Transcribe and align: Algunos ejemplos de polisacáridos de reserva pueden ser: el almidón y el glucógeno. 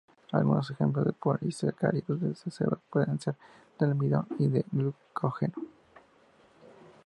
Algunos 0.31 0.71
ejemplos 0.71 1.05
de 1.05 1.13
polisacáridos 1.13 2.19
de 2.19 2.29
reserva 2.29 2.79
pueden 2.89 3.19
ser: 3.19 3.35
el 3.79 3.89
almidón 3.89 4.27
y 4.39 4.45
el 4.45 4.65
glucógeno. 4.71 5.53